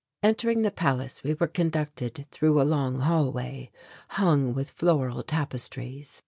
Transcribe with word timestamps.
Entering 0.23 0.63
the 0.63 0.71
palace 0.71 1.21
we 1.23 1.35
were 1.35 1.45
conducted 1.45 2.25
through 2.31 2.59
a 2.59 2.63
long 2.65 2.97
hall 3.01 3.31
way 3.31 3.69
hung 4.07 4.55
with 4.55 4.71
floral 4.71 5.21
tapestries. 5.21 6.19